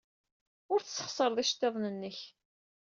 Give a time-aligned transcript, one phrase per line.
[0.73, 2.19] Ur tesxeṣreḍ iceḍḍiḍen-nnek.